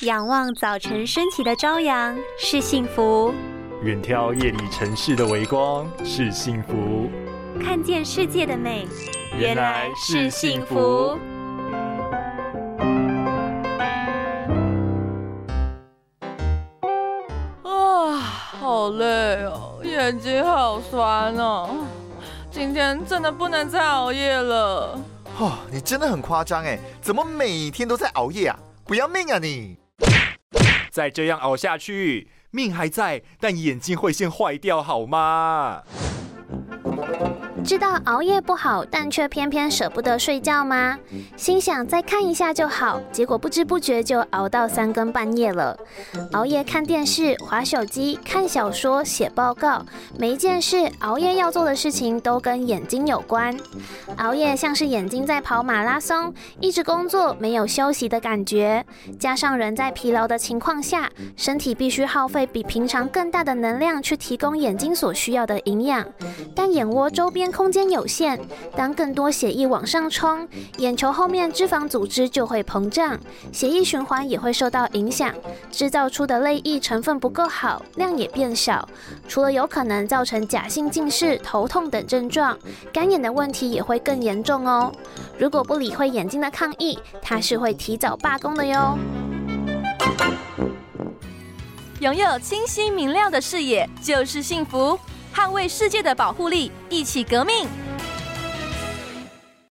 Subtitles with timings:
[0.00, 3.32] 仰望早晨升起的朝阳是幸福，
[3.82, 7.08] 远眺夜里城市的微光是幸福，
[7.62, 8.88] 看见世界的美
[9.38, 11.16] 原来是幸福。
[17.62, 18.16] 啊，
[18.60, 21.70] 好累哦，眼睛好酸哦，
[22.50, 25.00] 今天真的不能再熬夜了。
[25.38, 28.58] 哦，你真的很夸张哎，怎么每天都在熬夜啊？
[28.84, 29.78] 不要命啊你！
[30.94, 35.82] 再这样熬下去，命还在，但眼睛会先坏掉，好吗？
[37.64, 40.98] 知道熬夜不好，但却偏偏舍不得睡觉吗？
[41.34, 45.74] 心想再看一下就好，结果不知不觉就熬到三更半夜了。
[46.32, 49.82] 熬夜看电视、划手机、看小说、写报告，
[50.18, 53.56] 每一件事熬夜要做的事情都跟眼睛有关。
[54.18, 58.84] 熬夜像是眼睛在跑马拉松，一直工作没有休息的感觉。
[59.18, 66.04] 加上人在疲劳的情况下，身体必须耗费比平常更大的能量去提供眼睛所需要的营养，
[66.54, 67.53] 但眼窝周边。
[67.54, 68.40] 空间有限，
[68.74, 73.16] 当更多血液往上冲，眼球后面脂肪组织就会膨胀，
[73.52, 75.32] 血液循环也会受到影响，
[75.70, 78.88] 制造出的泪液成分不够好，量也变少。
[79.28, 82.58] 除了有可能造成假性近视、头痛等症状，
[82.92, 84.92] 干眼的问题也会更严重哦。
[85.38, 88.98] 如果不理会眼睛的抗议，它是会提早罢工的哟。
[92.00, 94.98] 拥有清晰明亮的视野就是幸福。
[95.34, 97.66] 捍卫世界的保护力，一起革命。